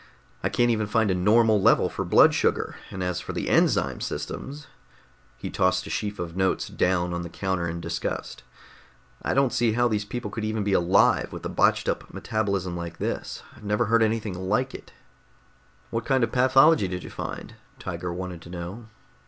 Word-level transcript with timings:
I 0.41 0.49
can't 0.49 0.71
even 0.71 0.87
find 0.87 1.11
a 1.11 1.13
normal 1.13 1.61
level 1.61 1.87
for 1.87 2.03
blood 2.03 2.33
sugar, 2.33 2.75
and 2.89 3.03
as 3.03 3.21
for 3.21 3.33
the 3.33 3.47
enzyme 3.49 4.01
systems...." 4.01 4.65
He 5.37 5.51
tossed 5.51 5.85
a 5.85 5.91
sheaf 5.91 6.17
of 6.17 6.35
notes 6.35 6.69
down 6.69 7.13
on 7.13 7.21
the 7.21 7.29
counter 7.29 7.69
in 7.69 7.79
disgust. 7.79 8.41
"I 9.21 9.35
don't 9.35 9.53
see 9.53 9.73
how 9.73 9.87
these 9.87 10.03
people 10.03 10.31
could 10.31 10.43
even 10.43 10.63
be 10.63 10.73
alive, 10.73 11.31
with 11.31 11.45
a 11.45 11.49
botched 11.49 11.87
up 11.87 12.11
metabolism 12.11 12.75
like 12.75 12.97
this! 12.97 13.43
I've 13.55 13.63
never 13.63 13.85
heard 13.85 14.01
of 14.01 14.07
anything 14.07 14.33
like 14.33 14.73
it." 14.73 14.91
"What 15.91 16.03
kind 16.05 16.23
of 16.23 16.31
pathology 16.31 16.87
did 16.87 17.03
you 17.03 17.11
find?" 17.11 17.53
Tiger 17.77 18.11
wanted 18.11 18.41
to 18.41 18.49
know. 18.49 18.87